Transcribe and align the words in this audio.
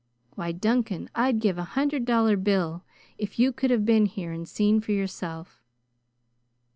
Why, 0.33 0.51
Duncan, 0.51 1.11
I'd 1.13 1.39
give 1.39 1.59
a 1.59 1.63
hundred 1.77 2.05
dollar 2.05 2.35
bill 2.35 2.83
if 3.19 3.37
you 3.37 3.53
could 3.53 3.69
have 3.69 3.85
been 3.85 4.07
here 4.07 4.31
and 4.31 4.49
seen 4.49 4.81
for 4.81 4.93
yourself." 4.93 5.61